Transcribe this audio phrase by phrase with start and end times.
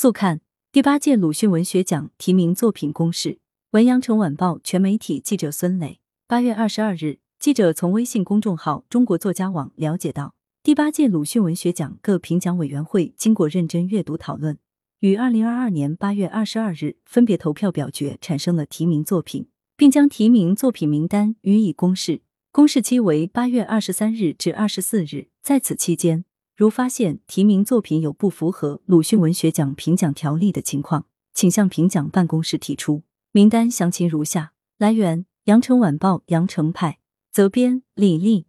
[0.00, 0.40] 速看
[0.72, 3.38] 第八届鲁迅文学奖提名作品公示。
[3.72, 6.00] 文阳城晚报全媒体记者孙磊。
[6.26, 14.56] 八月二十二日，记者从微信公众号中国作家网了解到，第八届鲁迅文学奖各评奖委员会经过认真阅读讨论，
[15.00, 22.22] 于二零二二年八月二十二日分别投票表决，产生了提名作品，并将提名作品名单予以公示。
[22.50, 26.24] 公示期为八月二十三日至二十四日，在此期间，
[26.60, 33.02] 如发现提名作品有不符合鲁迅文学奖评奖条例的情况，请向评奖办公室提出。
[33.32, 34.52] 名单详情如下。
[34.76, 36.98] 来源：羊城晚报羊城派，
[37.32, 38.44] 责编：李丽。